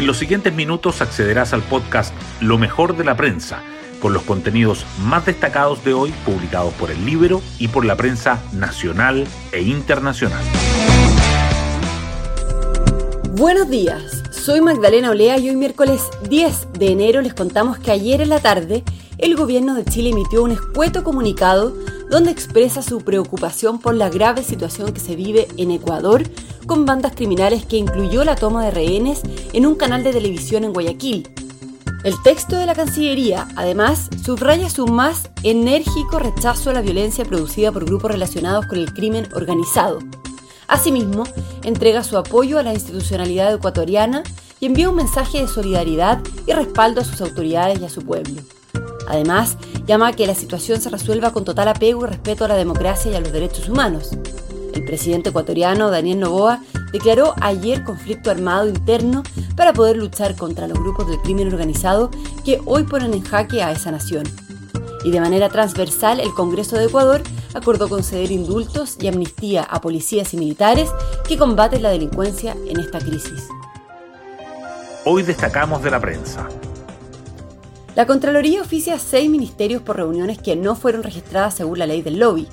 [0.00, 3.62] En los siguientes minutos accederás al podcast Lo mejor de la prensa,
[4.00, 8.42] con los contenidos más destacados de hoy publicados por el Libro y por la prensa
[8.54, 10.42] nacional e internacional.
[13.32, 18.22] Buenos días, soy Magdalena Olea y hoy miércoles 10 de enero les contamos que ayer
[18.22, 18.82] en la tarde
[19.18, 21.74] el gobierno de Chile emitió un escueto comunicado
[22.10, 26.24] donde expresa su preocupación por la grave situación que se vive en Ecuador
[26.66, 29.22] con bandas criminales que incluyó la toma de rehenes
[29.52, 31.30] en un canal de televisión en Guayaquil.
[32.02, 37.70] El texto de la Cancillería, además, subraya su más enérgico rechazo a la violencia producida
[37.70, 40.00] por grupos relacionados con el crimen organizado.
[40.66, 41.24] Asimismo,
[41.62, 44.22] entrega su apoyo a la institucionalidad ecuatoriana
[44.60, 48.40] y envía un mensaje de solidaridad y respaldo a sus autoridades y a su pueblo.
[49.10, 49.56] Además,
[49.86, 53.10] llama a que la situación se resuelva con total apego y respeto a la democracia
[53.10, 54.10] y a los derechos humanos.
[54.72, 59.24] El presidente ecuatoriano Daniel Novoa declaró ayer conflicto armado interno
[59.56, 62.10] para poder luchar contra los grupos del crimen organizado
[62.44, 64.22] que hoy ponen en jaque a esa nación.
[65.04, 67.22] Y de manera transversal, el Congreso de Ecuador
[67.54, 70.88] acordó conceder indultos y amnistía a policías y militares
[71.26, 73.48] que combaten la delincuencia en esta crisis.
[75.04, 76.46] Hoy destacamos de la prensa.
[77.96, 82.20] La Contraloría oficia seis ministerios por reuniones que no fueron registradas según la ley del
[82.20, 82.46] lobby.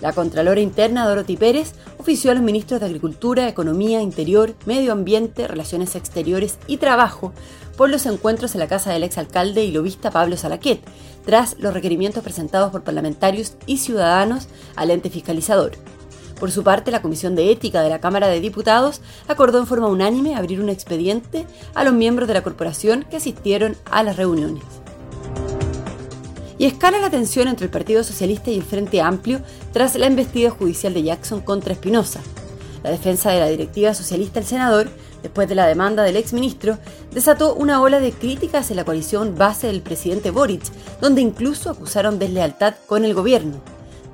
[0.00, 5.46] La Contralora Interna, Dorothy Pérez, ofició a los ministros de Agricultura, Economía, Interior, Medio Ambiente,
[5.46, 7.34] Relaciones Exteriores y Trabajo
[7.76, 10.80] por los encuentros en la casa del exalcalde y lobista Pablo Salaquet,
[11.26, 15.72] tras los requerimientos presentados por parlamentarios y ciudadanos al ente fiscalizador.
[16.40, 19.88] Por su parte, la Comisión de Ética de la Cámara de Diputados acordó en forma
[19.88, 24.62] unánime abrir un expediente a los miembros de la corporación que asistieron a las reuniones.
[26.58, 29.40] Y escala la tensión entre el Partido Socialista y el Frente Amplio
[29.72, 32.20] tras la embestida judicial de Jackson contra Espinosa.
[32.82, 34.88] La defensa de la directiva socialista el senador,
[35.22, 36.78] después de la demanda del exministro,
[37.12, 40.64] desató una ola de críticas en la coalición base del presidente Boric,
[41.00, 43.60] donde incluso acusaron deslealtad con el gobierno.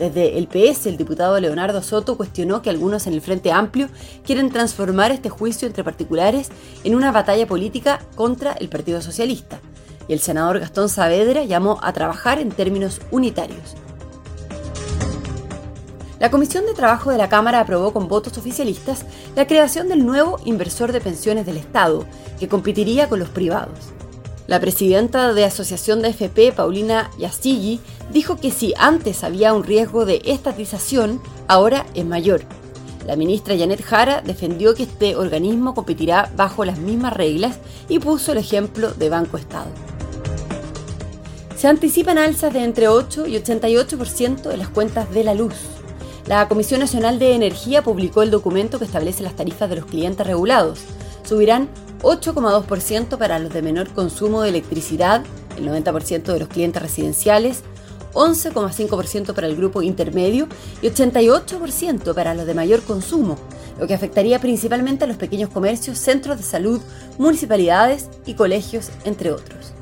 [0.00, 3.88] Desde el PS, el diputado Leonardo Soto cuestionó que algunos en el Frente Amplio
[4.24, 6.48] quieren transformar este juicio entre particulares
[6.82, 9.60] en una batalla política contra el Partido Socialista
[10.08, 13.76] y el senador Gastón Saavedra llamó a trabajar en términos unitarios.
[16.22, 19.04] La Comisión de Trabajo de la Cámara aprobó con votos oficialistas
[19.34, 22.06] la creación del nuevo inversor de pensiones del Estado,
[22.38, 23.78] que competiría con los privados.
[24.46, 27.80] La presidenta de Asociación de FP, Paulina Yasigi,
[28.12, 32.42] dijo que si antes había un riesgo de estatización, ahora es mayor.
[33.06, 37.58] La ministra Janet Jara defendió que este organismo competirá bajo las mismas reglas
[37.88, 39.70] y puso el ejemplo de Banco Estado.
[41.62, 45.54] Se anticipan alzas de entre 8 y 88% en las cuentas de la luz.
[46.26, 50.26] La Comisión Nacional de Energía publicó el documento que establece las tarifas de los clientes
[50.26, 50.80] regulados.
[51.22, 51.68] Subirán
[52.02, 55.22] 8,2% para los de menor consumo de electricidad,
[55.56, 57.62] el 90% de los clientes residenciales,
[58.12, 60.48] 11,5% para el grupo intermedio
[60.82, 63.38] y 88% para los de mayor consumo,
[63.78, 66.80] lo que afectaría principalmente a los pequeños comercios, centros de salud,
[67.18, 69.74] municipalidades y colegios, entre otros.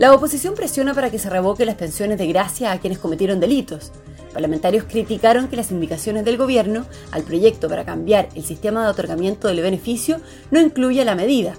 [0.00, 3.92] La oposición presiona para que se revoque las pensiones de gracia a quienes cometieron delitos.
[4.32, 9.48] Parlamentarios criticaron que las indicaciones del gobierno al proyecto para cambiar el sistema de otorgamiento
[9.48, 11.52] del beneficio no incluye la medida.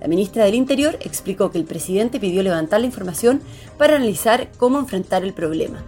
[0.00, 3.40] La ministra del Interior explicó que el presidente pidió levantar la información
[3.78, 5.82] para analizar cómo enfrentar el problema.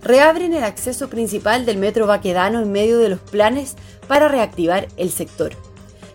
[0.00, 3.74] Reabren el acceso principal del metro Baquedano en medio de los planes
[4.06, 5.56] para reactivar el sector.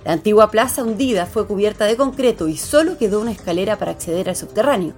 [0.08, 4.30] La antigua plaza hundida fue cubierta de concreto y solo quedó una escalera para acceder
[4.30, 4.94] al subterráneo.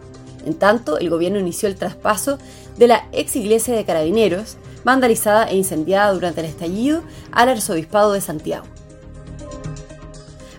[0.46, 2.38] En tanto, el gobierno inició el traspaso
[2.78, 8.22] de la ex iglesia de carabineros, vandalizada e incendiada durante el estallido, al arzobispado de
[8.22, 8.68] Santiago.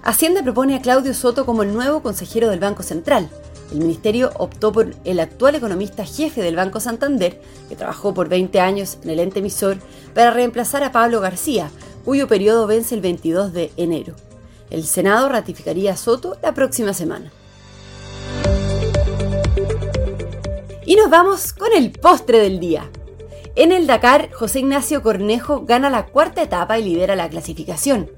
[0.03, 3.31] Hacienda propone a Claudio Soto como el nuevo consejero del Banco Central.
[3.71, 8.59] El ministerio optó por el actual economista jefe del Banco Santander, que trabajó por 20
[8.59, 9.77] años en el ente emisor,
[10.13, 11.71] para reemplazar a Pablo García,
[12.05, 14.17] cuyo periodo vence el 22 de enero.
[14.71, 17.33] El Senado ratificaría a Soto la próxima semana.
[20.87, 22.89] Y nos vamos con el postre del día.
[23.57, 28.11] En el Dakar, José Ignacio Cornejo gana la cuarta etapa y lidera la clasificación.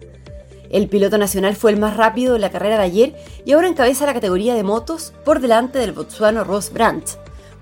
[0.70, 4.06] El piloto nacional fue el más rápido en la carrera de ayer y ahora encabeza
[4.06, 7.10] la categoría de motos por delante del botsuano Ross Brandt.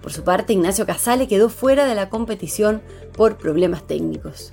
[0.03, 2.83] Por su parte, Ignacio Casale quedó fuera de la competición
[3.17, 4.53] por problemas técnicos.